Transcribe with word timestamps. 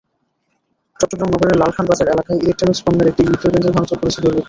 চট্টগ্রাম 0.99 1.29
নগরের 1.33 1.59
লালখান 1.61 1.85
বাজার 1.89 2.07
এলাকায় 2.07 2.39
ইলেকট্রনিকস 2.43 2.81
পণ্যের 2.85 3.09
একটি 3.11 3.21
বিক্রয়কেন্দ্রে 3.29 3.75
ভাঙচুর 3.75 3.97
করেছে 3.99 4.19
দুর্বৃত্তরা। 4.19 4.39